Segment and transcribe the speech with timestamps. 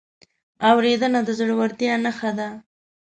[0.69, 2.49] اورېدنه د زړورتیا نښه ده.